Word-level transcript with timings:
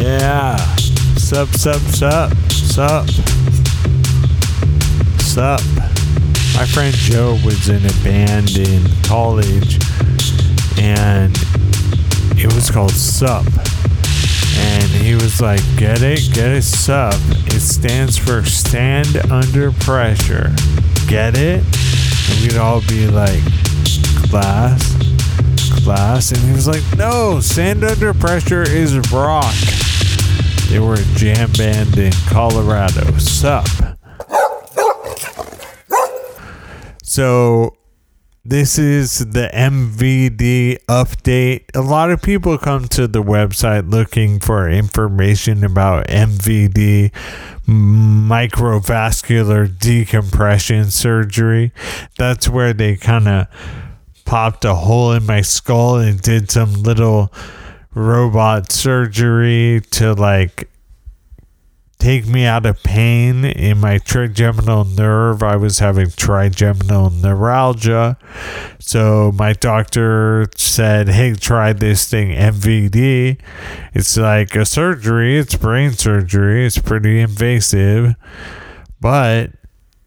Yeah. 0.00 0.56
Sup, 1.16 1.48
sup, 1.48 1.80
sup, 1.82 2.32
sup. 2.48 3.06
Sup. 5.20 5.60
My 6.54 6.64
friend 6.64 6.94
Joe 6.94 7.38
was 7.44 7.68
in 7.68 7.84
a 7.84 7.92
band 8.02 8.56
in 8.56 8.82
college 9.02 9.78
and 10.78 11.36
it 12.38 12.50
was 12.54 12.70
called 12.70 12.92
Sup. 12.92 13.44
And 14.56 14.84
he 14.84 15.14
was 15.14 15.42
like, 15.42 15.60
Get 15.76 16.00
it? 16.00 16.32
Get 16.32 16.50
it? 16.50 16.62
Sup. 16.62 17.14
It 17.48 17.60
stands 17.60 18.16
for 18.16 18.42
Stand 18.42 19.18
Under 19.30 19.70
Pressure. 19.70 20.50
Get 21.08 21.36
it? 21.36 21.62
And 21.62 22.40
we'd 22.40 22.56
all 22.56 22.80
be 22.88 23.06
like, 23.06 23.42
Class? 24.30 24.96
Class? 25.84 26.32
And 26.32 26.40
he 26.40 26.52
was 26.52 26.66
like, 26.66 26.82
No, 26.96 27.40
Stand 27.40 27.84
Under 27.84 28.14
Pressure 28.14 28.62
is 28.62 28.98
rock. 29.12 29.54
They 30.70 30.78
were 30.78 30.94
a 30.94 31.04
jam 31.16 31.50
band 31.58 31.98
in 31.98 32.12
Colorado. 32.28 33.10
Sup. 33.18 33.66
So 37.02 37.76
this 38.44 38.78
is 38.78 39.18
the 39.18 39.50
MVD 39.52 40.78
update. 40.86 41.64
A 41.74 41.80
lot 41.80 42.12
of 42.12 42.22
people 42.22 42.56
come 42.56 42.86
to 42.86 43.08
the 43.08 43.20
website 43.20 43.90
looking 43.90 44.38
for 44.38 44.70
information 44.70 45.64
about 45.64 46.06
MVD, 46.06 47.10
microvascular 47.66 49.76
decompression 49.76 50.92
surgery. 50.92 51.72
That's 52.16 52.48
where 52.48 52.72
they 52.72 52.96
kind 52.96 53.26
of 53.26 53.48
popped 54.24 54.64
a 54.64 54.76
hole 54.76 55.10
in 55.10 55.26
my 55.26 55.40
skull 55.40 55.96
and 55.96 56.22
did 56.22 56.52
some 56.52 56.74
little 56.74 57.32
robot 57.94 58.70
surgery 58.72 59.82
to 59.90 60.14
like 60.14 60.70
take 62.00 62.26
me 62.26 62.46
out 62.46 62.64
of 62.64 62.82
pain 62.82 63.44
in 63.44 63.78
my 63.78 63.98
trigeminal 63.98 64.84
nerve. 64.84 65.42
I 65.42 65.56
was 65.56 65.78
having 65.78 66.10
trigeminal 66.10 67.10
neuralgia. 67.10 68.16
So 68.78 69.32
my 69.36 69.52
doctor 69.52 70.48
said, 70.56 71.08
Hey, 71.08 71.34
try 71.34 71.72
this 71.72 72.08
thing, 72.08 72.30
MVD. 72.30 73.38
It's 73.94 74.16
like 74.16 74.56
a 74.56 74.64
surgery, 74.64 75.38
it's 75.38 75.54
brain 75.54 75.92
surgery, 75.92 76.66
it's 76.66 76.78
pretty 76.78 77.20
invasive, 77.20 78.14
but 79.00 79.50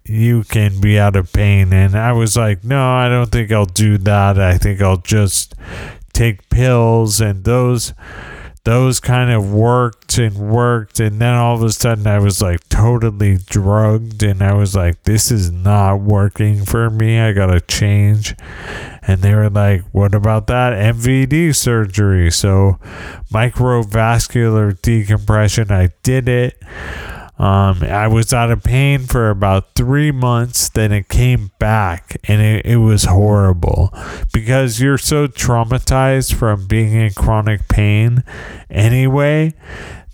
you 0.06 0.44
can 0.44 0.82
be 0.82 1.00
out 1.00 1.16
of 1.16 1.32
pain. 1.32 1.72
And 1.72 1.96
I 1.96 2.12
was 2.12 2.36
like, 2.36 2.64
No, 2.64 2.92
I 2.92 3.08
don't 3.08 3.32
think 3.32 3.52
I'll 3.52 3.66
do 3.66 3.98
that. 4.00 4.40
I 4.40 4.58
think 4.58 4.82
I'll 4.82 4.98
just 4.98 5.54
take 6.14 6.50
pills 6.50 7.20
and 7.20 7.44
those 7.44 7.94
those 8.66 9.02
kind 9.02 9.30
of 9.30 9.52
worked 9.52 10.18
and 10.18 10.38
worked. 10.38 11.00
And 11.02 11.20
then 11.20 11.34
all 11.34 11.56
of 11.56 11.64
a 11.64 11.72
sudden 11.72 12.08
I 12.08 12.20
was 12.20 12.42
like 12.42 12.68
totally 12.70 13.38
drugged 13.38 14.24
and 14.24 14.42
I 14.42 14.54
was 14.54 14.76
like 14.76 15.04
this 15.04 15.32
is 15.32 15.52
not 15.52 16.00
working 16.00 16.64
for 16.64 16.90
me. 16.90 17.20
I 17.20 17.34
got 17.34 17.48
to 17.48 17.60
change. 17.60 18.36
And 19.02 19.22
they 19.22 19.36
were 19.36 19.50
like 19.50 19.82
what 19.92 20.16
about 20.16 20.48
that? 20.48 20.74
MVD 20.74 21.54
surgery. 21.56 22.32
So 22.32 22.80
microvascular 23.32 24.82
decompression 24.82 25.72
I 25.72 25.90
did 26.04 26.30
it 26.30 26.62
um, 27.40 27.82
I 27.84 28.08
was 28.08 28.32
out 28.32 28.52
of 28.52 28.64
pain 28.64 29.00
for 29.08 29.30
about 29.30 29.74
three 29.76 30.12
months. 30.12 30.70
Then 30.70 30.92
it 30.92 31.10
came 31.10 31.52
back 31.58 32.18
and 32.26 32.42
it, 32.42 32.66
it 32.66 32.78
was 32.78 33.06
horrible 33.06 33.92
because 34.32 34.80
you're 34.80 35.00
so 35.00 35.28
traumatized 35.28 36.36
from 36.36 36.68
being 36.68 36.94
in 36.94 37.12
chronic 37.14 37.68
pain 37.68 38.24
anyway 38.70 39.56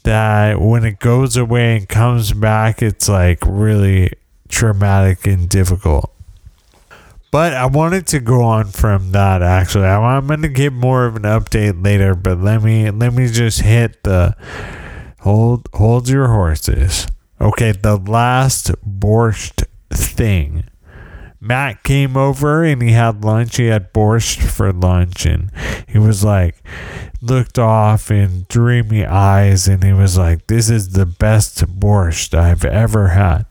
that 0.03 0.61
when 0.61 0.85
it 0.85 0.99
goes 0.99 1.35
away 1.35 1.77
and 1.77 1.89
comes 1.89 2.31
back, 2.31 2.81
it's 2.81 3.09
like 3.09 3.39
really 3.45 4.13
traumatic 4.47 5.27
and 5.27 5.49
difficult. 5.49 6.13
But 7.31 7.53
I 7.53 7.67
wanted 7.67 8.07
to 8.07 8.19
go 8.19 8.41
on 8.41 8.67
from 8.67 9.11
that 9.11 9.43
actually. 9.43 9.85
I'm 9.85 10.25
going 10.25 10.41
to 10.41 10.47
give 10.47 10.73
more 10.73 11.05
of 11.05 11.15
an 11.15 11.23
update 11.23 11.83
later, 11.83 12.15
but 12.15 12.39
let 12.39 12.63
me 12.63 12.89
let 12.89 13.13
me 13.13 13.27
just 13.27 13.61
hit 13.61 14.01
the 14.03 14.35
hold 15.21 15.67
hold 15.73 16.09
your 16.09 16.27
horses. 16.27 17.07
Okay, 17.41 17.71
the 17.71 17.97
last 17.97 18.71
borscht 18.85 19.65
thing. 19.89 20.65
Matt 21.41 21.83
came 21.83 22.17
over 22.17 22.63
and 22.65 22.81
he 22.81 22.91
had 22.91 23.23
lunch. 23.23 23.55
He 23.55 23.67
had 23.67 23.93
borscht 23.93 24.41
for 24.43 24.73
lunch, 24.73 25.25
and 25.25 25.51
he 25.87 25.97
was 25.97 26.23
like, 26.23 26.61
looked 27.21 27.57
off 27.57 28.11
in 28.11 28.45
dreamy 28.49 29.05
eyes, 29.05 29.67
and 29.67 29.83
he 29.83 29.93
was 29.93 30.17
like, 30.17 30.47
"This 30.47 30.69
is 30.69 30.89
the 30.89 31.05
best 31.05 31.79
borscht 31.79 32.33
I've 32.33 32.65
ever 32.65 33.09
had." 33.09 33.45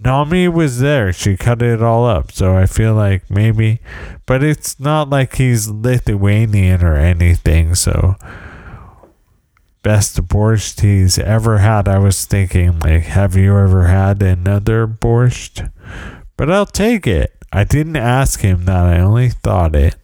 Nami 0.00 0.48
was 0.48 0.80
there. 0.80 1.12
She 1.12 1.36
cut 1.36 1.62
it 1.62 1.82
all 1.82 2.04
up, 2.04 2.30
so 2.32 2.56
I 2.56 2.66
feel 2.66 2.94
like 2.94 3.30
maybe, 3.30 3.80
but 4.26 4.42
it's 4.42 4.78
not 4.78 5.08
like 5.08 5.36
he's 5.36 5.68
Lithuanian 5.68 6.82
or 6.82 6.96
anything, 6.96 7.74
so 7.74 8.16
best 9.84 10.16
borscht 10.26 10.80
he's 10.80 11.18
ever 11.18 11.58
had. 11.58 11.86
I 11.86 11.98
was 11.98 12.24
thinking, 12.24 12.80
like, 12.80 13.02
have 13.02 13.36
you 13.36 13.56
ever 13.56 13.86
had 13.86 14.20
another 14.22 14.88
borscht? 14.88 15.70
But 16.36 16.50
I'll 16.50 16.66
take 16.66 17.06
it. 17.06 17.36
I 17.52 17.62
didn't 17.62 17.96
ask 17.96 18.40
him 18.40 18.64
that, 18.64 18.86
I 18.86 18.98
only 18.98 19.28
thought 19.28 19.76
it. 19.76 19.94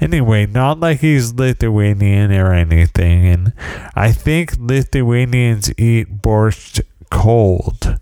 Anyway, 0.00 0.46
not 0.46 0.80
like 0.80 1.00
he's 1.00 1.34
Lithuanian 1.34 2.32
or 2.32 2.54
anything, 2.54 3.26
and 3.26 3.52
I 3.94 4.12
think 4.12 4.54
Lithuanians 4.58 5.70
eat 5.76 6.22
borscht 6.22 6.80
cold. 7.10 7.98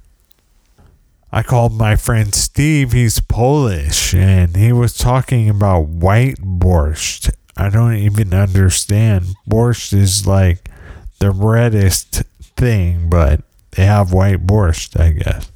I 1.32 1.42
called 1.42 1.72
my 1.72 1.96
friend 1.96 2.32
Steve, 2.32 2.92
he's 2.92 3.20
Polish, 3.20 4.14
and 4.14 4.54
he 4.54 4.72
was 4.72 4.96
talking 4.96 5.50
about 5.50 5.88
white 5.88 6.36
borscht. 6.36 7.34
I 7.58 7.70
don't 7.70 7.96
even 7.96 8.32
understand. 8.32 9.26
Borscht 9.50 9.92
is 9.92 10.26
like 10.26 10.70
the 11.19 11.32
reddest 11.32 12.22
thing, 12.56 13.10
but 13.10 13.42
they 13.72 13.84
have 13.84 14.12
white 14.12 14.46
borscht, 14.46 14.98
I 14.98 15.10
guess. 15.10 15.50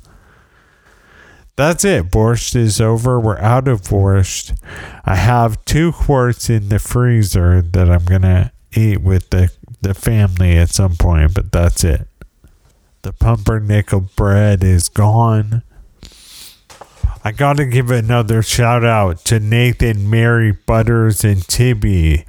That's 1.54 1.84
it. 1.84 2.10
Borscht 2.10 2.56
is 2.56 2.80
over. 2.80 3.20
We're 3.20 3.38
out 3.38 3.68
of 3.68 3.82
borscht. 3.82 4.58
I 5.04 5.14
have 5.14 5.64
two 5.64 5.92
quarts 5.92 6.50
in 6.50 6.70
the 6.70 6.80
freezer 6.80 7.62
that 7.62 7.88
I'm 7.88 8.04
going 8.04 8.22
to 8.22 8.50
eat 8.74 9.00
with 9.00 9.30
the, 9.30 9.52
the 9.80 9.94
family 9.94 10.56
at 10.56 10.70
some 10.70 10.96
point, 10.96 11.34
but 11.34 11.52
that's 11.52 11.84
it. 11.84 12.08
The 13.02 13.12
pumpernickel 13.12 14.08
bread 14.16 14.64
is 14.64 14.88
gone. 14.88 15.62
I 17.25 17.31
got 17.31 17.56
to 17.59 17.66
give 17.66 17.91
another 17.91 18.43
shout 18.43 18.84
out 18.84 19.25
to 19.27 19.38
Nathan, 19.38 20.10
Mary, 20.10 20.50
Butters, 20.50 21.22
and 21.22 21.47
Tibby. 21.47 22.25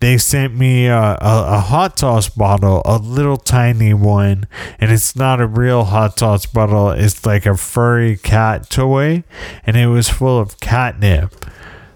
They 0.00 0.18
sent 0.18 0.54
me 0.54 0.86
a, 0.86 0.98
a, 0.98 1.18
a, 1.20 1.60
hot 1.60 1.98
sauce 1.98 2.28
bottle, 2.28 2.82
a 2.84 2.98
little 2.98 3.36
tiny 3.36 3.94
one, 3.94 4.46
and 4.80 4.90
it's 4.90 5.14
not 5.14 5.40
a 5.40 5.46
real 5.46 5.84
hot 5.84 6.18
sauce 6.18 6.46
bottle. 6.46 6.90
It's 6.90 7.24
like 7.24 7.46
a 7.46 7.56
furry 7.56 8.16
cat 8.16 8.68
toy, 8.68 9.22
and 9.64 9.76
it 9.76 9.86
was 9.86 10.08
full 10.08 10.38
of 10.38 10.60
catnip. 10.60 11.46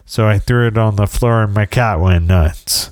So 0.07 0.27
I 0.27 0.39
threw 0.39 0.69
it 0.69 0.79
on 0.79 0.97
the 0.97 1.07
floor, 1.07 1.43
and 1.43 1.55
my 1.55 1.67
cat 1.67 2.01
went 2.01 2.27
nuts. 2.27 2.91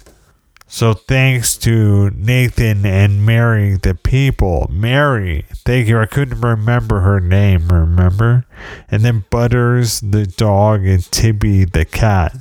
So 0.70 0.92
thanks 0.92 1.56
to 1.58 2.10
Nathan 2.10 2.84
and 2.84 3.24
Mary, 3.24 3.76
the 3.76 3.94
people. 3.94 4.68
Mary, 4.70 5.46
thank 5.64 5.88
you. 5.88 5.98
I 5.98 6.04
couldn't 6.04 6.42
remember 6.42 7.00
her 7.00 7.20
name, 7.20 7.68
remember? 7.68 8.44
And 8.90 9.02
then 9.02 9.24
Butters, 9.30 10.00
the 10.00 10.26
dog, 10.26 10.84
and 10.84 11.02
Tibby, 11.10 11.64
the 11.64 11.86
cat. 11.86 12.36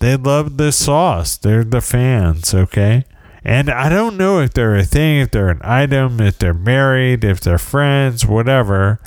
They 0.00 0.16
love 0.16 0.58
the 0.58 0.70
sauce. 0.70 1.38
They're 1.38 1.64
the 1.64 1.80
fans, 1.80 2.52
okay? 2.52 3.06
And 3.42 3.70
I 3.70 3.88
don't 3.88 4.18
know 4.18 4.38
if 4.38 4.52
they're 4.52 4.76
a 4.76 4.84
thing, 4.84 5.20
if 5.20 5.30
they're 5.30 5.48
an 5.48 5.62
item, 5.64 6.20
if 6.20 6.38
they're 6.38 6.52
married, 6.52 7.24
if 7.24 7.40
they're 7.40 7.58
friends, 7.58 8.26
whatever. 8.26 9.00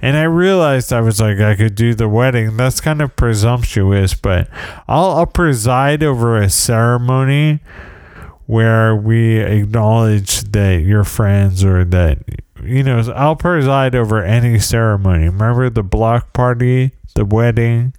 And 0.00 0.16
I 0.16 0.24
realized 0.24 0.90
I 0.90 1.02
was 1.02 1.20
like, 1.20 1.38
I 1.38 1.54
could 1.54 1.74
do 1.74 1.94
the 1.94 2.08
wedding. 2.08 2.56
That's 2.56 2.80
kind 2.80 3.02
of 3.02 3.14
presumptuous, 3.14 4.14
but 4.14 4.48
I'll, 4.88 5.10
I'll 5.10 5.26
preside 5.26 6.02
over 6.02 6.36
a 6.36 6.48
ceremony 6.48 7.60
where 8.46 8.94
we 8.94 9.38
acknowledge 9.38 10.42
that 10.52 10.82
you're 10.82 11.04
friends 11.04 11.64
or 11.64 11.84
that 11.84 12.18
you 12.62 12.82
know 12.82 13.00
I'll 13.14 13.36
preside 13.36 13.94
over 13.94 14.22
any 14.22 14.58
ceremony. 14.58 15.24
Remember 15.24 15.68
the 15.70 15.82
block 15.82 16.32
party, 16.32 16.92
the 17.14 17.24
wedding, 17.24 17.92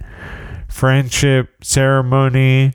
friendship 0.67 1.63
ceremony, 1.63 2.73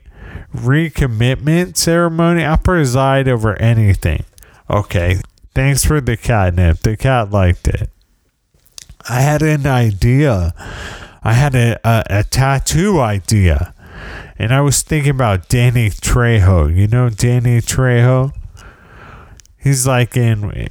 recommitment 0.55 1.77
ceremony. 1.77 2.43
I'll 2.43 2.57
preside 2.57 3.27
over 3.27 3.55
anything. 3.55 4.23
Okay. 4.69 5.19
Thanks 5.53 5.85
for 5.85 6.01
the 6.01 6.17
catnip. 6.17 6.79
The 6.79 6.97
cat 6.97 7.29
liked 7.29 7.67
it. 7.67 7.89
I 9.07 9.21
had 9.21 9.41
an 9.41 9.67
idea. 9.67 10.53
I 11.23 11.33
had 11.33 11.55
a, 11.55 11.79
a, 11.87 12.03
a 12.09 12.23
tattoo 12.23 12.99
idea. 12.99 13.72
And 14.37 14.53
I 14.53 14.61
was 14.61 14.81
thinking 14.81 15.11
about 15.11 15.49
Danny 15.49 15.89
Trejo. 15.89 16.75
You 16.75 16.87
know 16.87 17.09
Danny 17.09 17.59
Trejo? 17.59 18.33
He's 19.57 19.87
like 19.87 20.17
in. 20.17 20.67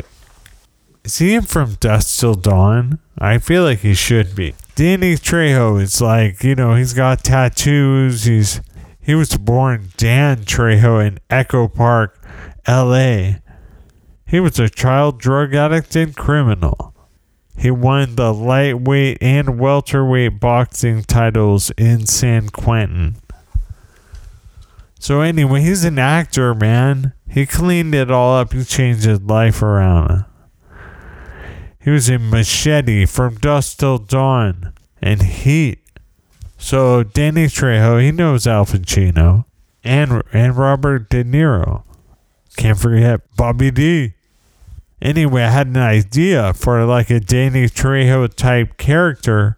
Is 1.05 1.19
he 1.19 1.35
in 1.35 1.43
from 1.43 1.75
Dusk 1.75 2.21
Till 2.21 2.35
Dawn? 2.35 2.99
I 3.19 3.39
feel 3.39 3.65
like 3.65 3.81
he 3.81 3.95
should 3.95 4.35
be. 4.35 4.55
Danny 4.75 5.15
Trejo 5.15 5.81
is 5.81 6.01
like, 6.01 6.43
you 6.43 6.55
know, 6.55 6.75
he's 6.75 6.95
got 6.95 7.25
tattoos. 7.25 8.25
He's 8.25 8.61
he 9.01 9.15
was 9.15 9.37
born 9.37 9.89
Dan 9.97 10.45
Trejo 10.45 11.05
in 11.05 11.19
Echo 11.29 11.67
Park, 11.67 12.21
L.A. 12.67 13.39
He 14.27 14.39
was 14.39 14.59
a 14.61 14.69
child 14.69 15.19
drug 15.19 15.55
addict 15.55 15.97
and 15.97 16.17
criminal. 16.17 16.92
He 17.57 17.71
won 17.71 18.17
the 18.17 18.33
lightweight 18.33 19.19
and 19.21 19.59
welterweight 19.59 20.41
boxing 20.41 21.05
titles 21.05 21.71
in 21.79 22.07
San 22.07 22.49
Quentin. 22.49 23.17
So 24.99 25.21
anyway, 25.21 25.63
he's 25.63 25.85
an 25.85 25.99
actor, 25.99 26.55
man. 26.55 27.13
He 27.29 27.47
cleaned 27.47 27.95
it 27.95 28.11
all 28.11 28.37
up. 28.37 28.53
He 28.53 28.65
changed 28.65 29.05
his 29.05 29.21
life 29.21 29.63
around. 29.63 30.25
He 31.81 31.91
was 31.91 32.09
in 32.09 32.31
Machete 32.31 33.07
from 33.07 33.35
Dusk 33.37 33.79
Till 33.79 33.99
Dawn 33.99 34.73
and 35.01 35.23
Heat. 35.23 35.81
So 36.57 37.03
Danny 37.03 37.47
Trejo, 37.47 38.01
he 38.01 38.13
knows 38.13 38.47
Al 38.47 38.65
Pacino 38.65 39.45
and 39.83 40.23
and 40.33 40.57
Robert 40.57 41.11
De 41.11 41.25
Niro. 41.25 41.83
Can't 42.57 42.79
forget 42.79 43.21
Bobby 43.37 43.73
D. 43.73 44.15
Anyway, 45.03 45.43
I 45.43 45.51
had 45.51 45.67
an 45.67 45.79
idea 45.79 46.55
for 46.55 46.85
like 46.85 47.11
a 47.11 47.19
Danny 47.19 47.65
Trejo 47.65 48.33
type 48.33 48.77
character. 48.77 49.57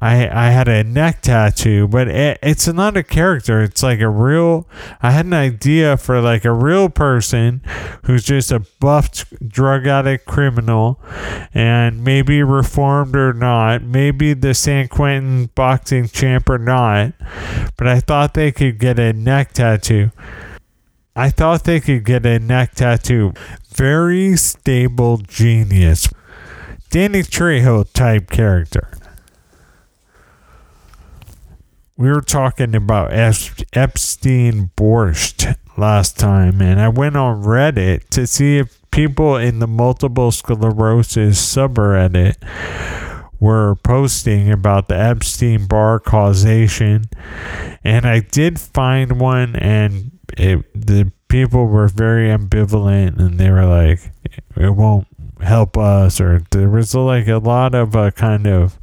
I 0.00 0.46
I 0.46 0.50
had 0.50 0.68
a 0.68 0.82
neck 0.82 1.20
tattoo, 1.20 1.86
but 1.86 2.08
it, 2.08 2.38
it's 2.42 2.66
not 2.66 2.96
a 2.96 3.02
character. 3.02 3.60
It's 3.60 3.82
like 3.82 4.00
a 4.00 4.08
real. 4.08 4.66
I 5.02 5.10
had 5.10 5.26
an 5.26 5.34
idea 5.34 5.98
for 5.98 6.22
like 6.22 6.46
a 6.46 6.52
real 6.52 6.88
person 6.88 7.60
who's 8.04 8.24
just 8.24 8.50
a 8.50 8.60
buffed 8.80 9.26
drug 9.46 9.86
addict 9.86 10.24
criminal, 10.24 10.98
and 11.52 12.02
maybe 12.02 12.42
reformed 12.42 13.16
or 13.16 13.34
not, 13.34 13.82
maybe 13.82 14.32
the 14.32 14.54
San 14.54 14.88
Quentin 14.88 15.50
boxing 15.54 16.08
champ 16.08 16.48
or 16.48 16.58
not. 16.58 17.12
But 17.76 17.86
I 17.86 18.00
thought 18.00 18.32
they 18.32 18.50
could 18.50 18.78
get 18.78 18.98
a 18.98 19.12
neck 19.12 19.52
tattoo. 19.52 20.10
I 21.18 21.30
thought 21.30 21.64
they 21.64 21.80
could 21.80 22.04
get 22.04 22.24
a 22.24 22.38
neck 22.38 22.76
tattoo. 22.76 23.32
Very 23.78 24.36
stable 24.36 25.18
genius. 25.18 26.08
Danny 26.90 27.22
Trejo 27.22 27.84
type 27.92 28.28
character. 28.28 28.90
We 31.96 32.08
were 32.08 32.20
talking 32.20 32.74
about 32.74 33.12
Epstein 33.12 34.72
Borscht 34.76 35.54
last 35.76 36.18
time, 36.18 36.60
and 36.60 36.80
I 36.80 36.88
went 36.88 37.16
on 37.16 37.44
Reddit 37.44 38.08
to 38.08 38.26
see 38.26 38.58
if 38.58 38.80
people 38.90 39.36
in 39.36 39.60
the 39.60 39.68
multiple 39.68 40.32
sclerosis 40.32 41.40
subreddit 41.40 42.34
were 43.38 43.76
posting 43.84 44.50
about 44.50 44.88
the 44.88 44.98
Epstein 44.98 45.68
Barr 45.68 46.00
causation. 46.00 47.04
And 47.84 48.06
I 48.06 48.18
did 48.18 48.58
find 48.58 49.20
one, 49.20 49.54
and 49.54 50.18
it, 50.36 50.64
the 50.74 51.12
people 51.28 51.66
were 51.66 51.88
very 51.88 52.28
ambivalent 52.28 53.18
and 53.18 53.38
they 53.38 53.50
were 53.50 53.66
like, 53.66 54.12
it 54.56 54.74
won't 54.74 55.06
help 55.40 55.76
us, 55.76 56.20
or 56.20 56.42
there 56.50 56.68
was 56.68 56.94
like 56.94 57.28
a 57.28 57.38
lot 57.38 57.74
of 57.74 57.94
a 57.94 57.98
uh, 57.98 58.10
kind 58.10 58.46
of 58.46 58.78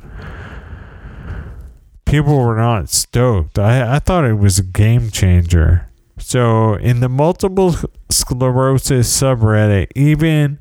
people 2.06 2.38
were 2.38 2.56
not 2.56 2.90
stoked. 2.90 3.60
I, 3.60 3.96
I 3.96 4.00
thought 4.00 4.26
it 4.26 4.36
was 4.36 4.60
a 4.60 4.64
game 4.64 5.10
changer. 5.10 5.90
So, 6.18 6.76
in 6.76 7.02
the 7.02 7.10
multiple 7.10 7.76
sclerosis 8.10 9.22
subreddit, 9.22 9.92
even 9.96 10.60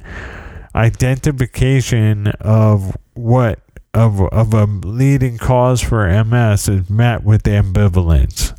identification 0.75 2.29
of 2.41 2.97
what 3.13 3.61
of 3.93 4.21
of 4.21 4.53
a 4.53 4.65
leading 4.65 5.39
cause 5.39 5.81
for 5.81 6.09
MS 6.25 6.69
is 6.69 6.91
met 6.91 7.23
with 7.23 7.45
ambivalence. 7.45 8.59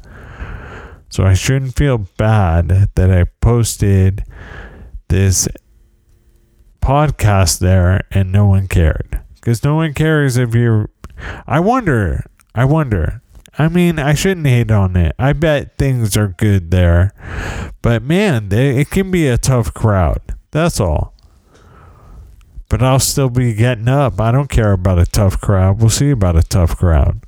So 1.15 1.23
I 1.23 1.33
shouldn't 1.33 1.77
feel 1.77 2.09
bad 2.17 2.89
that 2.95 3.09
I 3.09 3.23
posted 3.39 4.25
this 5.07 5.47
podcast 6.81 7.59
there 7.59 8.01
and 8.12 8.33
no 8.33 8.47
one 8.47 8.67
cared. 8.67 9.21
Because 9.35 9.63
no 9.63 9.75
one 9.75 9.94
cares 9.94 10.35
if 10.35 10.53
you're. 10.53 10.89
I 11.47 11.62
wonder. 11.62 12.25
I 12.53 12.65
wonder. 12.65 13.21
I 13.57 13.69
mean, 13.69 13.97
I 13.97 14.13
shouldn't 14.13 14.45
hate 14.45 14.71
on 14.71 14.97
it. 14.97 15.15
I 15.17 15.31
bet 15.31 15.77
things 15.77 16.17
are 16.17 16.27
good 16.27 16.71
there. 16.71 17.13
But 17.81 18.03
man, 18.03 18.50
they, 18.50 18.81
it 18.81 18.89
can 18.89 19.09
be 19.09 19.29
a 19.29 19.38
tough 19.38 19.73
crowd. 19.73 20.19
That's 20.51 20.81
all. 20.81 21.13
But 22.67 22.83
I'll 22.83 23.00
still 23.00 23.29
be 23.29 23.53
getting 23.53 23.88
up. 23.88 24.19
I 24.19 24.33
don't 24.33 24.50
care 24.50 24.73
about 24.73 25.00
a 25.00 25.06
tough 25.06 25.39
crowd. 25.39 25.79
We'll 25.79 25.89
see 25.89 26.09
about 26.09 26.35
a 26.35 26.44
tough 26.44 26.75
crowd. 26.75 27.25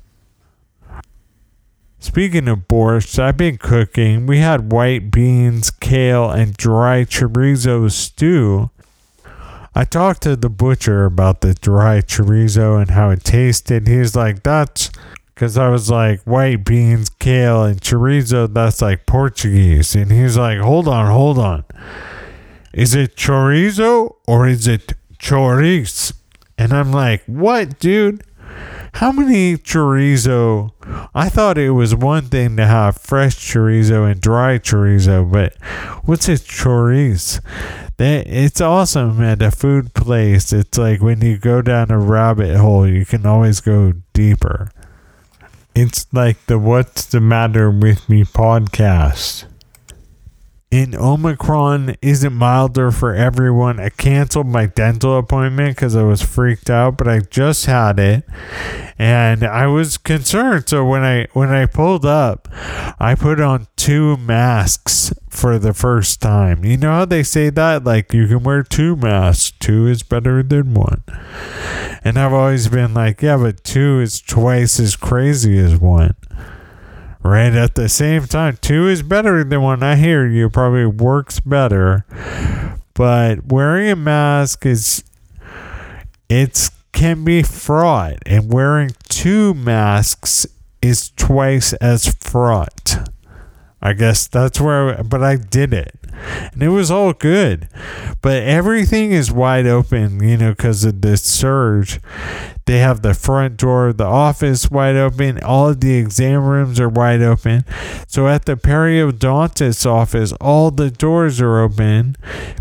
Speaking 2.00 2.46
of 2.46 2.68
borscht, 2.68 3.18
I've 3.18 3.36
been 3.36 3.58
cooking. 3.58 4.26
We 4.26 4.38
had 4.38 4.70
white 4.70 5.10
beans, 5.10 5.70
kale, 5.70 6.30
and 6.30 6.56
dry 6.56 7.04
chorizo 7.04 7.90
stew. 7.90 8.70
I 9.74 9.84
talked 9.84 10.22
to 10.22 10.36
the 10.36 10.48
butcher 10.48 11.04
about 11.04 11.40
the 11.40 11.54
dry 11.54 12.00
chorizo 12.00 12.80
and 12.80 12.90
how 12.92 13.10
it 13.10 13.24
tasted. 13.24 13.88
He's 13.88 14.14
like, 14.14 14.44
that's 14.44 14.90
because 15.34 15.58
I 15.58 15.68
was 15.68 15.90
like, 15.90 16.20
white 16.22 16.64
beans, 16.64 17.10
kale, 17.10 17.64
and 17.64 17.80
chorizo, 17.80 18.52
that's 18.52 18.80
like 18.80 19.06
Portuguese. 19.06 19.94
And 19.94 20.10
he's 20.10 20.36
like, 20.36 20.58
hold 20.58 20.88
on, 20.88 21.06
hold 21.06 21.38
on. 21.38 21.64
Is 22.72 22.94
it 22.94 23.16
chorizo 23.16 24.16
or 24.26 24.46
is 24.46 24.66
it 24.68 24.94
chorizo? 25.18 26.12
And 26.56 26.72
I'm 26.72 26.92
like, 26.92 27.22
what, 27.26 27.78
dude? 27.78 28.24
How 28.98 29.12
many 29.12 29.56
chorizo? 29.56 30.72
I 31.14 31.28
thought 31.28 31.56
it 31.56 31.70
was 31.70 31.94
one 31.94 32.24
thing 32.24 32.56
to 32.56 32.66
have 32.66 32.96
fresh 32.96 33.36
chorizo 33.36 34.10
and 34.10 34.20
dry 34.20 34.58
chorizo, 34.58 35.30
but 35.30 35.54
what's 36.04 36.28
a 36.28 36.32
chorizo? 36.32 37.40
That 37.98 38.26
it's 38.26 38.60
awesome 38.60 39.22
at 39.22 39.40
a 39.40 39.52
food 39.52 39.94
place. 39.94 40.52
It's 40.52 40.76
like 40.76 41.00
when 41.00 41.20
you 41.20 41.38
go 41.38 41.62
down 41.62 41.92
a 41.92 41.98
rabbit 42.00 42.56
hole, 42.56 42.88
you 42.88 43.06
can 43.06 43.24
always 43.24 43.60
go 43.60 43.92
deeper. 44.14 44.72
It's 45.76 46.12
like 46.12 46.46
the 46.46 46.58
What's 46.58 47.06
the 47.06 47.20
Matter 47.20 47.70
with 47.70 48.08
Me 48.08 48.24
podcast 48.24 49.44
in 50.70 50.94
Omicron 50.94 51.96
isn't 52.02 52.32
milder 52.32 52.90
for 52.90 53.14
everyone. 53.14 53.80
I 53.80 53.88
canceled 53.88 54.48
my 54.48 54.66
dental 54.66 55.16
appointment 55.16 55.76
because 55.76 55.96
I 55.96 56.02
was 56.02 56.20
freaked 56.20 56.68
out, 56.68 56.98
but 56.98 57.08
I 57.08 57.20
just 57.20 57.64
had 57.64 57.98
it, 57.98 58.24
and 58.98 59.44
I 59.44 59.66
was 59.66 59.96
concerned. 59.96 60.68
So 60.68 60.84
when 60.84 61.02
I 61.02 61.26
when 61.32 61.48
I 61.48 61.64
pulled 61.64 62.04
up, 62.04 62.48
I 63.00 63.14
put 63.14 63.40
on 63.40 63.66
two 63.76 64.18
masks 64.18 65.12
for 65.30 65.58
the 65.58 65.72
first 65.72 66.20
time. 66.20 66.64
You 66.64 66.76
know 66.76 66.92
how 66.92 67.04
they 67.06 67.22
say 67.22 67.48
that 67.48 67.84
like 67.84 68.12
you 68.12 68.28
can 68.28 68.42
wear 68.42 68.62
two 68.62 68.94
masks. 68.94 69.56
Two 69.58 69.86
is 69.86 70.02
better 70.02 70.42
than 70.42 70.74
one. 70.74 71.02
And 72.04 72.18
I've 72.18 72.32
always 72.34 72.68
been 72.68 72.92
like, 72.92 73.22
yeah, 73.22 73.38
but 73.38 73.64
two 73.64 74.00
is 74.00 74.20
twice 74.20 74.78
as 74.78 74.96
crazy 74.96 75.58
as 75.58 75.78
one 75.78 76.14
right 77.22 77.54
at 77.54 77.74
the 77.74 77.88
same 77.88 78.24
time 78.24 78.58
two 78.60 78.88
is 78.88 79.02
better 79.02 79.44
than 79.44 79.62
one. 79.62 79.82
I 79.82 79.96
hear 79.96 80.26
you. 80.26 80.48
Probably 80.50 80.86
works 80.86 81.40
better. 81.40 82.04
But 82.94 83.46
wearing 83.46 83.90
a 83.90 83.96
mask 83.96 84.66
is 84.66 85.04
it 86.28 86.70
can 86.92 87.24
be 87.24 87.42
fraught. 87.42 88.18
And 88.26 88.52
wearing 88.52 88.90
two 89.08 89.54
masks 89.54 90.46
is 90.82 91.10
twice 91.16 91.72
as 91.74 92.14
fraught. 92.14 93.08
I 93.80 93.92
guess 93.92 94.26
that's 94.26 94.60
where 94.60 94.98
I, 94.98 95.02
but 95.02 95.22
i 95.22 95.36
did 95.36 95.72
it. 95.72 95.94
And 96.52 96.62
it 96.62 96.70
was 96.70 96.90
all 96.90 97.12
good. 97.12 97.68
But 98.20 98.42
everything 98.42 99.12
is 99.12 99.30
wide 99.30 99.66
open 99.66 100.22
you 100.22 100.36
know 100.36 100.50
because 100.50 100.84
of 100.84 101.00
this 101.00 101.22
surge 101.22 102.00
they 102.68 102.80
have 102.80 103.00
the 103.00 103.14
front 103.14 103.56
door 103.56 103.88
of 103.88 103.96
the 103.96 104.04
office 104.04 104.70
wide 104.70 104.94
open. 104.94 105.42
All 105.42 105.70
of 105.70 105.80
the 105.80 105.94
exam 105.94 106.44
rooms 106.44 106.78
are 106.78 106.88
wide 106.90 107.22
open. 107.22 107.64
So 108.06 108.28
at 108.28 108.44
the 108.44 108.56
periodontist 108.56 109.86
office, 109.86 110.32
all 110.32 110.70
the 110.70 110.90
doors 110.90 111.40
are 111.40 111.60
open 111.60 112.16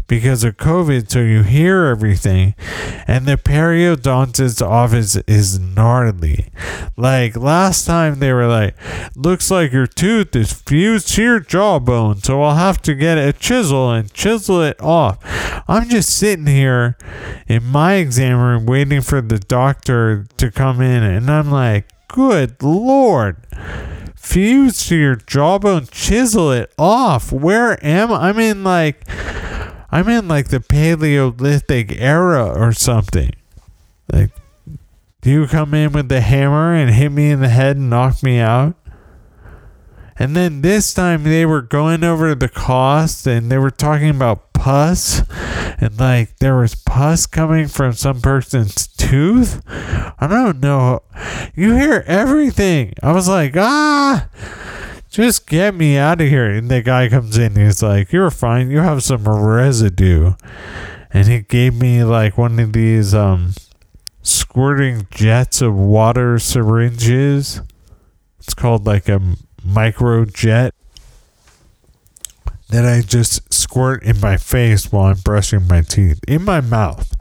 because 0.07 0.45
of 0.45 0.55
COVID. 0.55 1.11
So 1.11 1.19
you 1.19 1.43
hear 1.43 1.87
everything. 1.87 2.55
And 3.05 3.25
the 3.25 3.35
periodontist 3.35 4.65
office 4.65 5.17
is 5.27 5.59
gnarly. 5.59 6.53
Like 6.95 7.35
last 7.35 7.83
time, 7.85 8.19
they 8.19 8.31
were 8.31 8.47
like, 8.47 8.75
looks 9.13 9.51
like 9.51 9.73
your 9.73 9.87
tooth 9.87 10.33
is 10.37 10.53
fused 10.53 11.09
to 11.15 11.21
your 11.21 11.39
jawbone. 11.41 12.23
So 12.23 12.41
I'll 12.43 12.55
have 12.55 12.81
to 12.83 12.95
get 12.95 13.17
a 13.17 13.33
chisel 13.33 13.91
and 13.91 14.13
chisel 14.13 14.61
it 14.61 14.81
off. 14.81 15.19
I'm 15.67 15.89
just 15.89 16.15
sitting 16.15 16.47
here 16.47 16.97
in 17.49 17.65
my 17.65 17.95
exam 17.95 18.39
room 18.39 18.65
waiting 18.65 19.01
for 19.01 19.19
the 19.19 19.37
doctor 19.37 19.96
to 20.37 20.51
come 20.51 20.81
in, 20.81 21.03
and 21.03 21.29
I'm 21.29 21.51
like, 21.51 21.89
good 22.07 22.61
lord. 22.61 23.37
Fuse 24.15 24.87
to 24.87 24.95
your 24.95 25.15
jawbone, 25.15 25.87
chisel 25.87 26.51
it 26.51 26.73
off. 26.77 27.31
Where 27.31 27.83
am 27.85 28.11
I? 28.11 28.29
I 28.29 28.31
mean, 28.33 28.63
like, 28.63 29.07
I'm 29.89 30.09
in 30.09 30.27
like 30.27 30.49
the 30.49 30.59
Paleolithic 30.59 31.93
era 31.93 32.45
or 32.45 32.73
something. 32.73 33.31
Like, 34.11 34.31
do 35.21 35.31
you 35.31 35.47
come 35.47 35.73
in 35.73 35.91
with 35.93 36.09
the 36.09 36.21
hammer 36.21 36.73
and 36.73 36.93
hit 36.93 37.11
me 37.11 37.31
in 37.31 37.39
the 37.39 37.49
head 37.49 37.77
and 37.77 37.89
knock 37.89 38.21
me 38.21 38.39
out? 38.39 38.75
And 40.19 40.35
then 40.35 40.61
this 40.61 40.93
time 40.93 41.23
they 41.23 41.45
were 41.45 41.61
going 41.61 42.03
over 42.03 42.33
the 42.33 42.49
cost 42.49 43.27
and 43.27 43.51
they 43.51 43.57
were 43.57 43.71
talking 43.71 44.09
about 44.09 44.46
pus 44.57 45.21
and 45.79 45.99
like 45.99 46.37
there 46.37 46.57
was 46.57 46.73
pus 46.73 47.27
coming 47.27 47.67
from 47.67 47.93
some 47.93 48.21
person's 48.21 48.87
tooth. 48.87 49.61
I 49.67 50.27
don't 50.27 50.59
know. 50.59 51.03
You 51.55 51.75
hear 51.75 52.03
everything. 52.07 52.93
I 53.03 53.11
was 53.11 53.29
like, 53.29 53.55
ah, 53.55 54.27
just 55.09 55.47
get 55.47 55.75
me 55.75 55.97
out 55.97 56.21
of 56.21 56.27
here. 56.27 56.49
And 56.49 56.69
the 56.69 56.81
guy 56.81 57.07
comes 57.07 57.37
in. 57.37 57.55
He's 57.55 57.83
like, 57.83 58.11
you're 58.11 58.31
fine. 58.31 58.71
You 58.71 58.79
have 58.79 59.03
some 59.03 59.27
residue. 59.27 60.33
And 61.11 61.27
he 61.27 61.41
gave 61.41 61.75
me 61.75 62.03
like 62.03 62.37
one 62.37 62.59
of 62.59 62.73
these 62.73 63.13
um 63.13 63.53
squirting 64.23 65.07
jets 65.11 65.61
of 65.61 65.75
water 65.75 66.39
syringes. 66.39 67.61
It's 68.39 68.53
called 68.55 68.85
like 68.85 69.07
a 69.07 69.21
micro 69.63 70.25
jet 70.25 70.73
that 72.69 72.85
I 72.85 73.01
just 73.01 73.53
squirt 73.53 74.03
in 74.03 74.19
my 74.19 74.37
face 74.37 74.91
while 74.91 75.05
I'm 75.05 75.17
brushing 75.17 75.67
my 75.67 75.81
teeth, 75.81 76.19
in 76.27 76.43
my 76.43 76.61
mouth. 76.61 77.13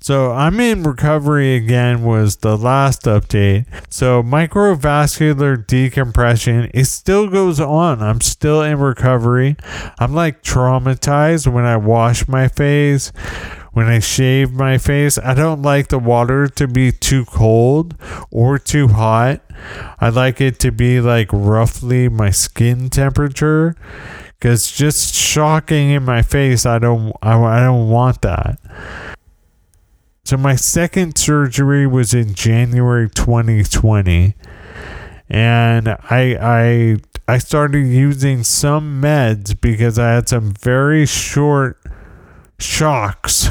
So 0.00 0.30
I'm 0.30 0.60
in 0.60 0.84
recovery 0.84 1.56
again 1.56 2.04
was 2.04 2.36
the 2.36 2.56
last 2.56 3.02
update. 3.02 3.66
So 3.92 4.22
microvascular 4.22 5.66
decompression, 5.66 6.70
it 6.72 6.84
still 6.84 7.28
goes 7.28 7.58
on. 7.58 8.00
I'm 8.00 8.20
still 8.20 8.62
in 8.62 8.78
recovery. 8.78 9.56
I'm 9.98 10.14
like 10.14 10.42
traumatized 10.42 11.52
when 11.52 11.64
I 11.64 11.76
wash 11.76 12.28
my 12.28 12.46
face 12.46 13.10
when 13.76 13.88
I 13.88 13.98
shave 13.98 14.54
my 14.54 14.78
face, 14.78 15.18
I 15.18 15.34
don't 15.34 15.60
like 15.60 15.88
the 15.88 15.98
water 15.98 16.48
to 16.48 16.66
be 16.66 16.92
too 16.92 17.26
cold 17.26 17.94
or 18.30 18.58
too 18.58 18.88
hot. 18.88 19.42
I 20.00 20.08
like 20.08 20.40
it 20.40 20.58
to 20.60 20.72
be 20.72 20.98
like 20.98 21.28
roughly 21.30 22.08
my 22.08 22.30
skin 22.30 22.88
temperature 22.88 23.76
cuz 24.40 24.72
just 24.72 25.14
shocking 25.14 25.90
in 25.90 26.06
my 26.06 26.22
face, 26.22 26.64
I 26.64 26.78
don't 26.78 27.12
I, 27.20 27.38
I 27.38 27.60
don't 27.60 27.90
want 27.90 28.22
that. 28.22 28.58
So 30.24 30.38
my 30.38 30.56
second 30.56 31.18
surgery 31.18 31.86
was 31.86 32.14
in 32.14 32.32
January 32.32 33.10
2020 33.10 34.36
and 35.28 35.88
I 35.90 36.38
I 36.40 36.96
I 37.28 37.36
started 37.36 37.86
using 37.86 38.42
some 38.42 39.02
meds 39.02 39.54
because 39.60 39.98
I 39.98 40.12
had 40.12 40.30
some 40.30 40.54
very 40.54 41.04
short 41.04 41.78
shocks 42.58 43.50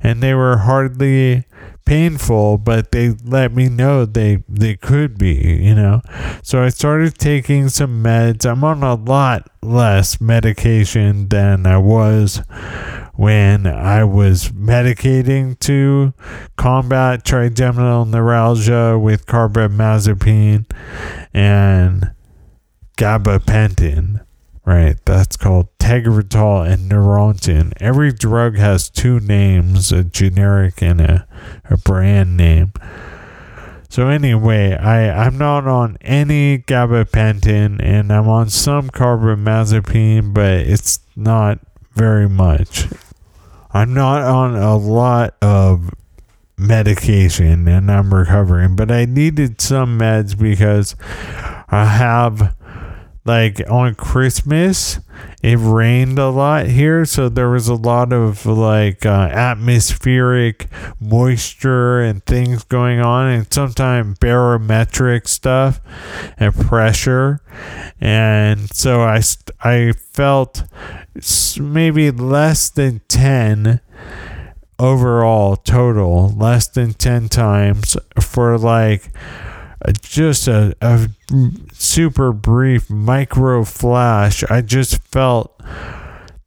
and 0.00 0.22
they 0.22 0.34
were 0.34 0.58
hardly 0.58 1.44
painful 1.84 2.58
but 2.58 2.92
they 2.92 3.10
let 3.24 3.52
me 3.52 3.68
know 3.68 4.04
they 4.04 4.42
they 4.48 4.76
could 4.76 5.18
be 5.18 5.56
you 5.62 5.74
know? 5.74 6.00
So 6.42 6.62
i 6.62 6.68
started 6.68 7.16
taking 7.18 7.68
some 7.68 8.02
meds. 8.02 8.48
I'm 8.48 8.64
on 8.64 8.82
a 8.82 8.94
lot 8.94 9.48
less 9.62 10.20
medication 10.20 11.28
than 11.28 11.66
i 11.66 11.76
was 11.76 12.42
when 13.14 13.66
i 13.66 14.02
was 14.04 14.50
medicating 14.50 15.58
to 15.60 16.14
combat 16.56 17.24
trigeminal 17.24 18.04
neuralgia 18.04 18.98
with 18.98 19.26
carbamazepine 19.26 20.64
and 21.34 22.10
gabapentin 22.96 24.24
Right, 24.64 24.96
that's 25.04 25.36
called 25.36 25.68
Tegretol 25.78 26.70
and 26.70 26.90
Neurontin. 26.90 27.72
Every 27.80 28.12
drug 28.12 28.56
has 28.56 28.90
two 28.90 29.18
names, 29.18 29.90
a 29.90 30.04
generic 30.04 30.82
and 30.82 31.00
a, 31.00 31.26
a 31.68 31.76
brand 31.78 32.36
name. 32.36 32.72
So 33.88 34.06
anyway, 34.08 34.74
I, 34.76 35.10
I'm 35.24 35.36
not 35.36 35.66
on 35.66 35.96
any 36.00 36.58
gabapentin 36.58 37.82
and 37.82 38.12
I'm 38.12 38.28
on 38.28 38.48
some 38.48 38.88
carbamazepine, 38.90 40.32
but 40.32 40.60
it's 40.60 41.00
not 41.16 41.58
very 41.94 42.28
much. 42.28 42.86
I'm 43.72 43.92
not 43.92 44.22
on 44.22 44.54
a 44.54 44.76
lot 44.76 45.34
of 45.42 45.90
medication 46.56 47.66
and 47.66 47.90
I'm 47.90 48.14
recovering, 48.14 48.76
but 48.76 48.92
I 48.92 49.06
needed 49.06 49.60
some 49.60 49.98
meds 49.98 50.38
because 50.38 50.94
I 51.68 51.86
have 51.86 52.54
like 53.24 53.60
on 53.68 53.94
Christmas, 53.94 54.98
it 55.42 55.58
rained 55.58 56.18
a 56.18 56.30
lot 56.30 56.66
here, 56.66 57.04
so 57.04 57.28
there 57.28 57.50
was 57.50 57.68
a 57.68 57.74
lot 57.74 58.12
of 58.12 58.46
like 58.46 59.04
uh, 59.04 59.28
atmospheric 59.30 60.68
moisture 60.98 62.00
and 62.00 62.24
things 62.24 62.64
going 62.64 63.00
on, 63.00 63.28
and 63.28 63.52
sometimes 63.52 64.18
barometric 64.18 65.28
stuff 65.28 65.80
and 66.38 66.54
pressure, 66.54 67.40
and 68.00 68.72
so 68.74 69.02
I 69.02 69.20
I 69.62 69.92
felt 69.92 70.64
maybe 71.60 72.10
less 72.10 72.70
than 72.70 73.00
ten 73.08 73.80
overall 74.78 75.56
total, 75.56 76.30
less 76.30 76.68
than 76.68 76.94
ten 76.94 77.28
times 77.28 77.96
for 78.18 78.56
like 78.56 79.12
just 80.02 80.48
a, 80.48 80.74
a 80.80 81.08
super 81.72 82.32
brief 82.32 82.90
micro 82.90 83.64
flash, 83.64 84.44
I 84.44 84.60
just 84.60 85.02
felt 85.04 85.60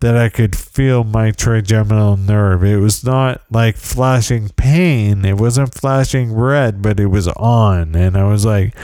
that 0.03 0.17
I 0.17 0.27
could 0.27 0.53
feel 0.53 1.05
my 1.05 1.31
trigeminal 1.31 2.17
nerve. 2.17 2.61
It 2.63 2.75
was 2.75 3.05
not 3.05 3.41
like 3.49 3.77
flashing 3.77 4.49
pain, 4.49 5.23
it 5.23 5.37
wasn't 5.37 5.73
flashing 5.73 6.33
red, 6.33 6.81
but 6.81 6.99
it 6.99 7.05
was 7.05 7.29
on. 7.29 7.95
And 7.95 8.17
I 8.17 8.25
was 8.25 8.45
like, 8.45 8.75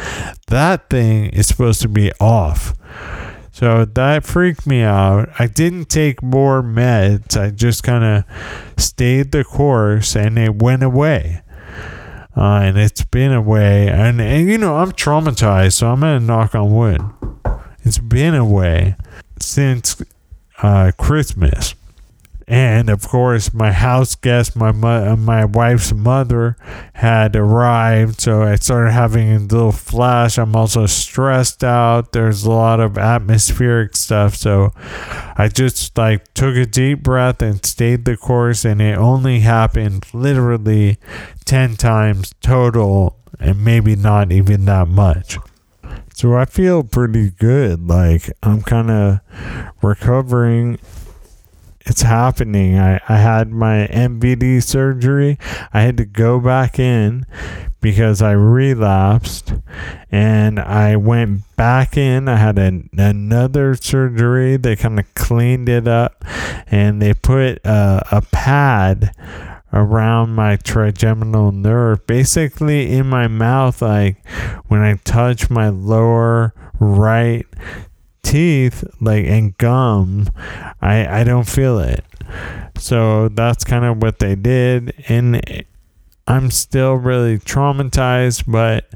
that 0.47 0.89
thing 0.89 1.25
is 1.25 1.47
supposed 1.47 1.81
to 1.81 1.89
be 1.89 2.13
off. 2.21 2.73
So 3.51 3.83
that 3.83 4.25
freaked 4.25 4.65
me 4.65 4.81
out. 4.81 5.27
I 5.37 5.47
didn't 5.47 5.89
take 5.89 6.23
more 6.23 6.63
meds, 6.63 7.35
I 7.35 7.49
just 7.49 7.83
kind 7.83 8.05
of 8.05 8.81
stayed 8.81 9.33
the 9.33 9.43
course 9.43 10.15
and 10.15 10.39
it 10.39 10.55
went 10.55 10.83
away. 10.83 11.41
Uh, 12.35 12.61
and 12.63 12.77
it's 12.77 13.03
been 13.03 13.33
away. 13.33 13.87
And, 13.89 14.21
and, 14.21 14.49
you 14.49 14.57
know, 14.57 14.77
I'm 14.77 14.91
traumatized, 14.91 15.73
so 15.73 15.91
I'm 15.91 16.01
to 16.01 16.19
knock 16.19 16.55
on 16.55 16.73
wood. 16.73 17.01
It's 17.83 17.97
been 17.97 18.35
away 18.35 18.95
since 19.39 20.01
uh, 20.61 20.91
Christmas. 20.97 21.75
And 22.49 22.89
of 22.89 23.07
course, 23.07 23.53
my 23.53 23.71
house 23.71 24.15
guest, 24.15 24.55
my 24.55 24.71
mo- 24.71 25.11
uh, 25.11 25.15
my 25.15 25.45
wife's 25.45 25.93
mother, 25.93 26.57
had 26.93 27.35
arrived. 27.35 28.19
So 28.19 28.41
I 28.41 28.55
started 28.55 28.91
having 28.91 29.31
a 29.31 29.39
little 29.39 29.71
flash. 29.71 30.39
I'm 30.39 30.55
also 30.55 30.87
stressed 30.87 31.63
out. 31.63 32.11
There's 32.11 32.45
a 32.45 32.49
lot 32.49 32.79
of 32.79 32.97
atmospheric 32.97 33.95
stuff. 33.95 34.35
So 34.35 34.73
I 35.37 35.47
just 35.53 35.95
like 35.95 36.33
took 36.33 36.55
a 36.55 36.65
deep 36.65 37.03
breath 37.03 37.43
and 37.43 37.63
stayed 37.63 38.05
the 38.05 38.17
course. 38.17 38.65
And 38.65 38.81
it 38.81 38.97
only 38.97 39.41
happened 39.41 40.07
literally 40.11 40.97
10 41.45 41.75
times 41.75 42.33
total, 42.41 43.15
and 43.39 43.63
maybe 43.63 43.95
not 43.95 44.31
even 44.31 44.65
that 44.65 44.87
much. 44.87 45.37
So 46.15 46.35
I 46.35 46.45
feel 46.45 46.83
pretty 46.83 47.29
good. 47.29 47.87
Like 47.87 48.31
I'm 48.41 48.63
kind 48.63 48.89
of 48.89 49.19
recovering 49.83 50.79
it's 51.89 52.03
happening. 52.03 52.77
I, 52.77 53.01
I 53.09 53.17
had 53.17 53.49
my 53.51 53.87
MVD 53.91 54.61
surgery. 54.61 55.39
I 55.73 55.81
had 55.81 55.97
to 55.97 56.05
go 56.05 56.39
back 56.39 56.77
in 56.77 57.25
because 57.81 58.21
I 58.21 58.33
relapsed 58.33 59.53
and 60.11 60.59
I 60.59 60.95
went 60.97 61.55
back 61.55 61.97
in. 61.97 62.27
I 62.27 62.35
had 62.35 62.59
an, 62.59 62.89
another 62.93 63.73
surgery. 63.75 64.57
They 64.57 64.75
kind 64.75 64.99
of 64.99 65.13
cleaned 65.15 65.67
it 65.67 65.87
up 65.87 66.23
and 66.67 67.01
they 67.01 67.13
put 67.13 67.59
a, 67.65 68.05
a 68.11 68.21
pad 68.21 69.11
around 69.73 70.35
my 70.35 70.57
trigeminal 70.57 71.51
nerve, 71.51 72.05
basically 72.05 72.91
in 72.91 73.07
my 73.07 73.27
mouth. 73.27 73.81
Like 73.81 74.25
when 74.67 74.81
I 74.81 74.95
touch 75.03 75.49
my 75.49 75.69
lower 75.69 76.53
right 76.79 77.47
teeth 78.23 78.83
like 78.99 79.25
and 79.25 79.57
gum 79.57 80.27
i 80.81 81.21
i 81.21 81.23
don't 81.23 81.47
feel 81.47 81.79
it. 81.79 82.03
So 82.77 83.29
that's 83.29 83.63
kind 83.63 83.83
of 83.85 84.01
what 84.01 84.19
they 84.19 84.35
did 84.35 84.93
and 85.07 85.65
i'm 86.27 86.51
still 86.51 86.93
really 86.93 87.39
traumatized 87.39 88.43
but 88.47 88.87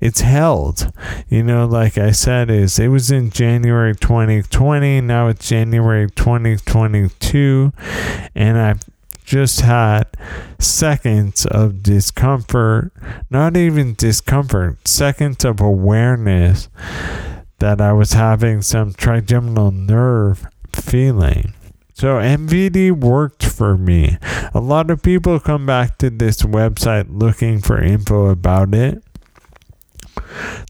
it's 0.00 0.20
held. 0.20 0.92
You 1.28 1.42
know 1.42 1.66
like 1.66 1.96
i 1.98 2.10
said 2.10 2.50
is 2.50 2.78
it 2.78 2.88
was 2.88 3.10
in 3.10 3.30
january 3.30 3.94
2020 3.94 5.00
now 5.02 5.28
it's 5.28 5.48
january 5.48 6.10
2022 6.10 7.72
and 8.34 8.58
i've 8.58 8.80
just 9.24 9.60
had 9.60 10.08
seconds 10.58 11.46
of 11.46 11.84
discomfort 11.84 12.92
not 13.30 13.56
even 13.56 13.94
discomfort 13.94 14.88
seconds 14.88 15.44
of 15.44 15.60
awareness 15.60 16.68
that 17.60 17.80
I 17.80 17.92
was 17.92 18.12
having 18.12 18.62
some 18.62 18.92
trigeminal 18.92 19.70
nerve 19.70 20.46
feeling. 20.72 21.54
So 21.94 22.16
MVD 22.16 22.92
worked 22.92 23.44
for 23.44 23.76
me. 23.76 24.16
A 24.54 24.60
lot 24.60 24.90
of 24.90 25.02
people 25.02 25.38
come 25.38 25.66
back 25.66 25.98
to 25.98 26.08
this 26.08 26.42
website 26.42 27.06
looking 27.10 27.60
for 27.60 27.80
info 27.80 28.26
about 28.26 28.74
it. 28.74 29.04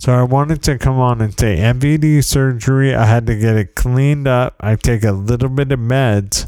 So 0.00 0.12
I 0.12 0.22
wanted 0.24 0.62
to 0.64 0.78
come 0.78 0.98
on 0.98 1.20
and 1.20 1.38
say 1.38 1.58
MVD 1.58 2.24
surgery, 2.24 2.94
I 2.94 3.04
had 3.04 3.26
to 3.28 3.36
get 3.36 3.56
it 3.56 3.76
cleaned 3.76 4.26
up. 4.26 4.56
I 4.58 4.74
take 4.74 5.04
a 5.04 5.12
little 5.12 5.50
bit 5.50 5.70
of 5.70 5.78
meds, 5.78 6.46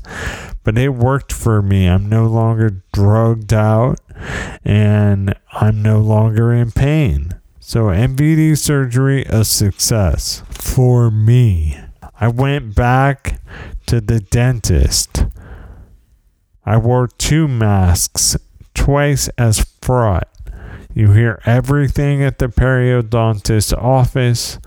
but 0.65 0.77
it 0.77 0.89
worked 0.89 1.33
for 1.33 1.63
me. 1.63 1.87
I'm 1.87 2.09
no 2.09 2.27
longer 2.27 2.83
drugged 2.93 3.53
out 3.53 4.01
and 4.65 5.35
I'm 5.53 5.83
no 5.83 6.01
longer 6.01 6.53
in 6.53 6.73
pain. 6.73 7.35
So 7.65 7.85
MVD 7.85 8.59
surgery 8.59 9.25
a 9.27 9.45
success 9.45 10.43
for 10.51 11.13
me. 11.13 11.79
I 12.21 12.27
went 12.27 12.75
back 12.75 13.41
to 13.87 14.01
the 14.01 14.19
dentist. 14.19 15.27
I 16.67 16.77
wore 16.79 17.07
two 17.07 17.47
masks, 17.47 18.37
twice 18.75 19.29
as 19.39 19.65
fraught. 19.81 20.29
You 20.93 21.13
hear 21.13 21.41
everything 21.47 22.21
at 22.21 22.41
the 22.41 22.49
periodontist 22.49 23.73
office. 23.81 24.59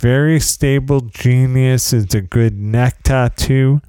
Very 0.00 0.40
stable 0.40 1.02
genius 1.02 1.92
is 1.92 2.14
a 2.14 2.22
good 2.22 2.58
neck 2.58 3.02
tattoo. 3.02 3.82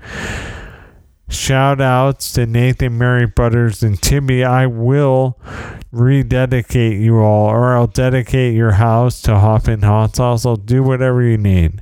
Shout 1.29 1.79
outs 1.79 2.33
to 2.33 2.45
Nathan, 2.45 2.97
Mary 2.97 3.25
Butters, 3.25 3.81
and 3.81 3.99
Timmy. 3.99 4.43
I 4.43 4.67
will 4.67 5.39
rededicate 5.93 6.99
you 6.99 7.19
all, 7.19 7.45
or 7.45 7.75
I'll 7.75 7.87
dedicate 7.87 8.55
your 8.55 8.71
house 8.71 9.21
to 9.21 9.37
Hoppin' 9.37 9.83
Hot 9.83 10.15
Sauce. 10.15 10.45
I'll 10.45 10.55
do 10.55 10.81
whatever 10.81 11.21
you 11.21 11.37
need. 11.37 11.81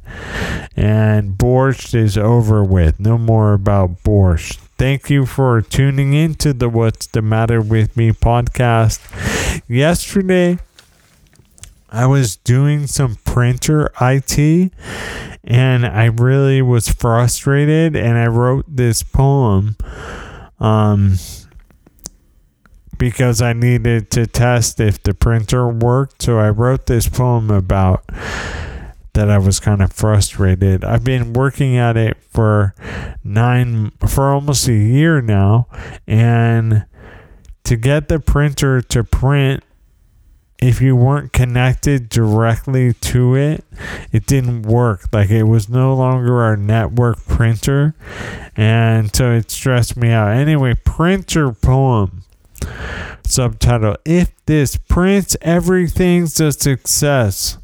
And 0.75 1.38
Borscht 1.38 1.96
is 1.96 2.18
over 2.18 2.63
with. 2.63 3.00
No 3.00 3.18
more 3.18 3.53
about 3.53 4.03
Borscht. 4.03 4.58
Thank 4.77 5.10
you 5.10 5.25
for 5.25 5.62
tuning 5.62 6.13
in 6.13 6.36
to 6.36 6.53
the 6.53 6.68
What's 6.68 7.08
the 7.08 7.22
Matter 7.22 7.62
with 7.62 7.96
Me 7.96 8.12
podcast. 8.12 9.00
Yesterday, 9.70 10.60
I 11.89 12.06
was 12.06 12.36
doing 12.36 12.88
some 12.88 13.15
printer 13.24 13.91
IT 14.01 14.72
and 15.44 15.86
I 15.86 16.06
really 16.06 16.62
was 16.62 16.89
frustrated 16.89 17.96
and 17.96 18.18
I 18.18 18.27
wrote 18.27 18.65
this 18.68 19.03
poem 19.03 19.75
um 20.60 21.18
because 23.01 23.41
I 23.41 23.53
needed 23.53 24.12
to 24.12 24.27
test 24.27 24.79
if 24.79 25.01
the 25.01 25.15
printer 25.15 25.67
worked 25.67 26.22
so 26.22 26.38
I 26.38 26.51
wrote 26.51 26.86
this 26.86 27.10
poem 27.10 27.50
about 27.50 28.05
that 29.13 29.27
I 29.27 29.39
was 29.39 29.60
kind 29.60 29.81
of 29.81 29.91
frustrated. 29.91 30.86
I've 30.86 31.03
been 31.03 31.34
working 31.34 31.77
at 31.77 31.98
it 31.98 32.15
for 32.29 32.75
9 33.24 33.93
for 34.08 34.31
almost 34.31 34.67
a 34.67 34.74
year 34.74 35.20
now 35.20 35.65
and 36.05 36.86
to 37.63 37.75
get 37.75 38.08
the 38.08 38.20
printer 38.20 38.84
to 38.84 39.03
print 39.03 39.63
if 40.60 40.79
you 40.79 40.96
weren't 40.96 41.34
connected 41.34 42.08
directly 42.08 42.93
to 42.93 43.34
it, 43.34 43.65
it 44.12 44.27
didn't 44.27 44.62
work. 44.62 45.05
Like 45.12 45.31
it 45.31 45.46
was 45.46 45.67
no 45.67 45.96
longer 45.96 46.39
our 46.43 46.55
network 46.55 47.25
printer. 47.25 47.96
And 48.55 49.15
so 49.15 49.31
it 49.31 49.50
stressed 49.50 49.98
me 49.98 50.12
out. 50.12 50.27
Anyway, 50.27 50.75
printer 50.75 51.51
poem. 51.51 52.22
Subtitle 53.25 53.96
If 54.03 54.34
this 54.46 54.77
prints, 54.77 55.38
everything's 55.41 56.39
a 56.39 56.51
success. 56.51 57.58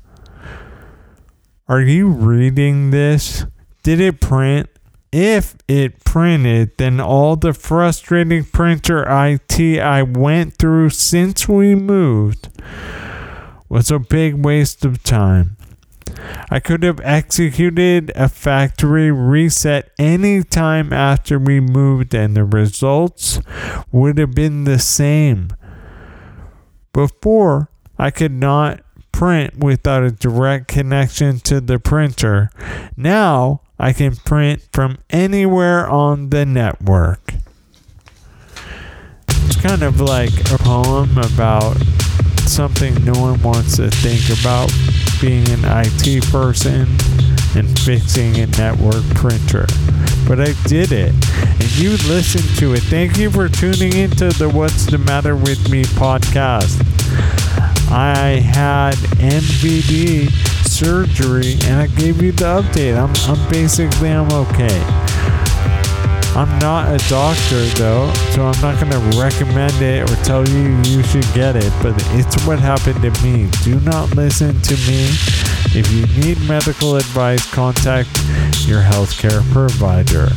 Are 1.67 1.81
you 1.81 2.07
reading 2.07 2.91
this? 2.91 3.45
Did 3.83 3.99
it 3.99 4.21
print? 4.21 4.69
If 5.11 5.55
it 5.67 6.03
printed, 6.05 6.77
then 6.77 6.99
all 6.99 7.35
the 7.35 7.53
frustrating 7.53 8.45
printer 8.45 9.03
IT 9.03 9.79
I 9.79 10.03
went 10.03 10.57
through 10.57 10.91
since 10.91 11.47
we 11.47 11.75
moved 11.75 12.49
was 13.67 13.91
a 13.91 13.99
big 13.99 14.45
waste 14.45 14.85
of 14.85 15.03
time. 15.03 15.56
I 16.49 16.59
could 16.59 16.83
have 16.83 16.99
executed 17.01 18.11
a 18.15 18.29
factory 18.29 19.11
reset 19.11 19.91
any 19.99 20.43
time 20.43 20.93
after 20.93 21.37
we 21.39 21.59
moved, 21.59 22.13
and 22.13 22.35
the 22.35 22.45
results 22.45 23.39
would 23.91 24.17
have 24.17 24.31
been 24.31 24.63
the 24.63 24.79
same. 24.79 25.49
Before, 26.93 27.69
I 27.97 28.11
could 28.11 28.31
not 28.31 28.81
print 29.11 29.57
without 29.57 30.03
a 30.03 30.11
direct 30.11 30.67
connection 30.67 31.39
to 31.39 31.59
the 31.59 31.79
printer. 31.79 32.49
Now, 32.95 33.61
I 33.79 33.93
can 33.93 34.15
print 34.15 34.67
from 34.71 34.99
anywhere 35.09 35.87
on 35.87 36.29
the 36.29 36.45
network. 36.45 37.33
It's 39.27 39.55
kind 39.61 39.83
of 39.83 39.99
like 39.99 40.33
a 40.51 40.57
poem 40.57 41.17
about 41.17 41.77
something 42.45 43.03
no 43.03 43.13
one 43.13 43.41
wants 43.41 43.77
to 43.77 43.89
think 43.89 44.29
about 44.39 44.71
being 45.19 45.47
an 45.49 45.61
IT 45.63 46.23
person 46.31 46.87
and 47.55 47.79
fixing 47.79 48.37
a 48.39 48.47
network 48.57 49.03
printer. 49.15 49.65
But 50.27 50.39
I 50.39 50.53
did 50.67 50.91
it, 50.91 51.13
and 51.39 51.77
you 51.77 51.91
listened 52.07 52.57
to 52.59 52.73
it. 52.73 52.83
Thank 52.83 53.17
you 53.17 53.31
for 53.31 53.47
tuning 53.49 53.93
into 53.93 54.29
the 54.29 54.49
What's 54.49 54.85
the 54.85 54.97
Matter 54.97 55.35
with 55.35 55.69
Me 55.69 55.83
podcast. 55.83 56.81
I 57.89 58.41
had 58.41 58.95
MVD 59.17 60.29
surgery 60.67 61.53
and 61.65 61.81
I 61.81 61.87
gave 61.87 62.21
you 62.21 62.31
the 62.31 62.61
update. 62.61 62.97
I'm, 62.97 63.13
I'm 63.31 63.49
basically 63.49 64.09
I'm 64.09 64.31
okay. 64.31 65.16
I'm 66.37 66.59
not 66.59 66.93
a 66.93 67.09
doctor 67.09 67.65
though, 67.81 68.13
so 68.29 68.45
I'm 68.45 68.61
not 68.61 68.79
going 68.79 68.91
to 68.91 69.19
recommend 69.19 69.81
it 69.81 70.07
or 70.07 70.15
tell 70.23 70.47
you 70.47 70.77
you 70.83 71.01
should 71.01 71.25
get 71.33 71.55
it, 71.55 71.73
but 71.81 71.95
it's 72.13 72.45
what 72.45 72.59
happened 72.59 73.01
to 73.01 73.23
me. 73.23 73.49
Do 73.63 73.79
not 73.79 74.15
listen 74.15 74.61
to 74.61 74.73
me. 74.85 75.09
If 75.73 75.91
you 75.91 76.05
need 76.21 76.39
medical 76.47 76.95
advice, 76.95 77.43
contact 77.51 78.09
your 78.67 78.81
healthcare 78.83 79.41
provider. 79.51 80.29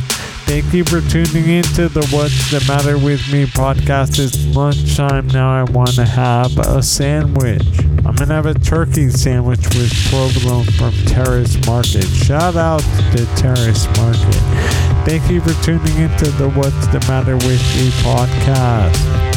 Thank 0.51 0.73
you 0.73 0.83
for 0.83 0.99
tuning 1.09 1.47
in 1.47 1.63
to 1.75 1.87
the 1.87 2.05
What's 2.07 2.51
the 2.51 2.61
Matter 2.67 2.97
with 2.97 3.21
Me 3.31 3.45
podcast. 3.45 4.19
It's 4.19 4.53
lunchtime 4.53 5.27
now. 5.27 5.49
I 5.49 5.63
want 5.71 5.95
to 5.95 6.03
have 6.03 6.57
a 6.57 6.83
sandwich. 6.83 7.63
I'm 7.79 8.15
going 8.15 8.27
to 8.27 8.33
have 8.33 8.45
a 8.45 8.53
turkey 8.55 9.09
sandwich 9.11 9.61
with 9.69 9.93
provolone 10.09 10.65
from 10.65 10.91
Terrace 11.05 11.55
Market. 11.65 12.03
Shout 12.03 12.57
out 12.57 12.81
to 13.15 13.25
Terrace 13.37 13.85
Market. 13.95 14.41
Thank 15.05 15.31
you 15.31 15.39
for 15.39 15.53
tuning 15.63 15.95
in 15.95 16.09
to 16.17 16.29
the 16.31 16.49
What's 16.49 16.87
the 16.87 16.99
Matter 17.07 17.35
with 17.35 17.63
Me 17.77 17.89
podcast. 18.03 19.30